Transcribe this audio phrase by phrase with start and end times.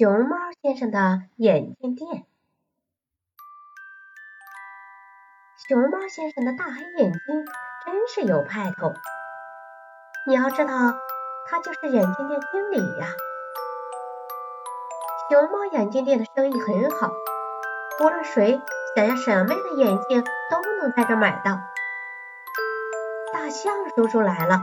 [0.00, 2.24] 熊猫先生的眼镜店。
[5.68, 7.44] 熊猫先生的大黑眼睛
[7.84, 8.94] 真是有派头。
[10.26, 10.72] 你要知道，
[11.50, 13.08] 他就是眼镜店经理呀。
[15.28, 17.12] 熊猫眼镜店的生意很好，
[18.02, 18.58] 无论谁
[18.96, 21.60] 想要什么样的眼镜，都能在这买到。
[23.34, 24.62] 大象叔叔来了。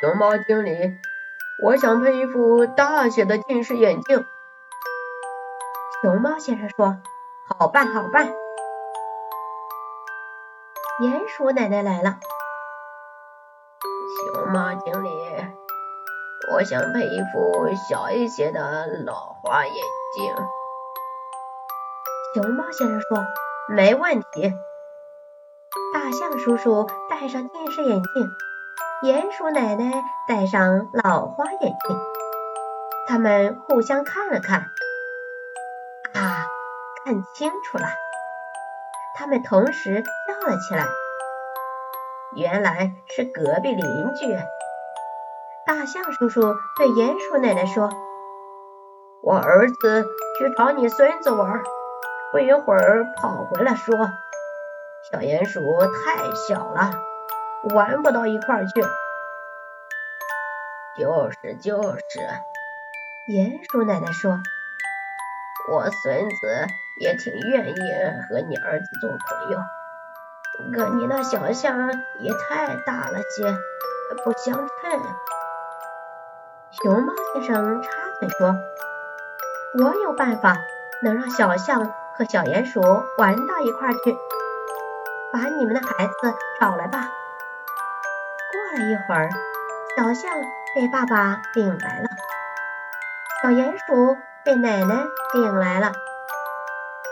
[0.00, 0.98] 熊猫经理，
[1.60, 4.24] 我想配一副大些的近视眼镜。
[6.00, 6.98] 熊猫先生说
[7.58, 8.28] ：“好办，好办。”
[11.02, 12.20] 鼹鼠奶奶来了。
[14.32, 15.10] 熊猫经理，
[16.54, 19.74] 我想配一副小一些的老花眼
[20.14, 20.32] 镜。
[22.34, 23.26] 熊猫先生说
[23.74, 24.54] ：“没问题。”
[25.92, 28.30] 大象叔叔戴上近视眼镜，
[29.00, 31.96] 鼹鼠奶奶戴上老花眼镜。
[33.06, 34.62] 他们互相看了看，
[36.14, 36.48] 啊，
[37.04, 37.84] 看清楚了。
[39.16, 40.84] 他们同时笑了起来。
[42.34, 44.36] 原来是隔壁邻居。
[45.64, 47.88] 大象叔叔对鼹鼠奶奶说
[49.22, 51.62] ：“我儿子去找你孙子玩，
[52.32, 53.94] 不一会儿跑回来说。”
[55.12, 56.90] 小鼹鼠太小了，
[57.74, 58.82] 玩不到一块儿去。
[60.98, 62.18] 就是就是，
[63.28, 64.40] 鼹鼠奶奶说
[65.70, 66.66] ：“我孙子
[67.00, 67.74] 也挺愿意
[68.28, 69.60] 和你儿子做朋友，
[70.74, 73.56] 可你那小象也太大了些，
[74.24, 74.68] 不相称。”
[76.82, 78.56] 熊猫先生插嘴说
[79.82, 80.56] ：“我有办法
[81.02, 82.80] 能让小象和小鼹鼠
[83.18, 84.16] 玩到一块儿去。”
[85.30, 86.12] 把你们的孩子
[86.58, 87.08] 找来吧。
[88.68, 89.30] 过了一会儿，
[89.96, 90.30] 小象
[90.74, 92.08] 被爸爸领来了，
[93.42, 95.92] 小鼹鼠被奶奶领来了。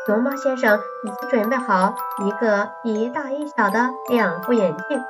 [0.04, 5.02] 熊猫先生已经准备好一个一大一小的两副眼镜。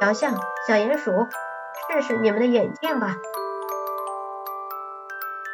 [0.00, 0.32] 小象、
[0.66, 1.28] 小鼹鼠，
[1.90, 3.16] 试试你们的眼镜吧。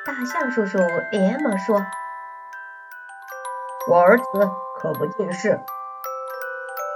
[0.06, 0.78] 大象叔叔
[1.10, 1.84] 连忙说
[3.90, 4.24] ：“我儿子。”
[4.80, 5.58] 可不近视。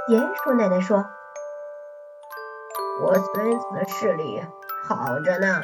[0.09, 1.07] 鼹鼠奶奶说
[3.03, 4.43] ：“我孙子的视力
[4.89, 5.61] 好着呢。”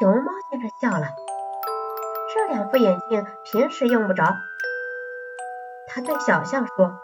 [0.00, 1.06] 熊猫先生笑了
[2.34, 4.24] ：“这两副眼镜平时用不着。”
[5.88, 6.98] 他对小象说：“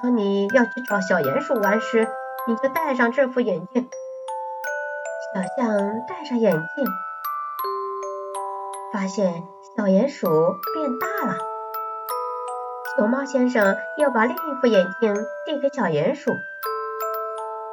[0.00, 2.06] 当你要去找小鼹鼠玩时，
[2.46, 3.88] 你就戴上这副眼镜。”
[5.34, 6.86] 小象戴上眼镜，
[8.92, 9.42] 发现
[9.76, 10.28] 小鼹鼠
[10.74, 11.38] 变大了。
[12.94, 15.14] 熊猫先生又把另一副眼镜
[15.46, 16.36] 递给小鼹鼠。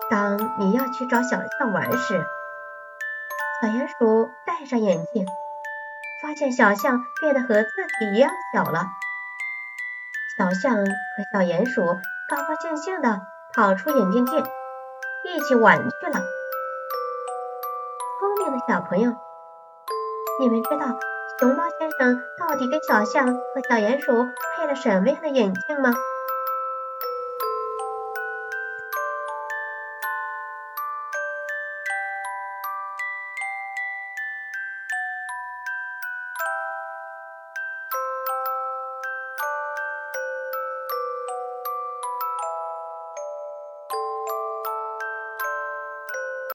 [0.10, 2.26] 当你要去找小象玩时，
[3.62, 5.28] 小鼹鼠戴上眼镜，
[6.22, 8.88] 发现小象变得和自己一样小了。
[10.38, 10.84] 小象和
[11.32, 13.22] 小鼹鼠高高兴兴地
[13.54, 14.44] 跑出眼镜店，
[15.26, 16.24] 一起玩去了。
[18.20, 19.14] 聪明的小朋友，
[20.40, 20.98] 你们知道？
[21.40, 24.28] 熊猫先生到底给小象和小鼹鼠
[24.58, 25.94] 配了什么样的眼镜吗？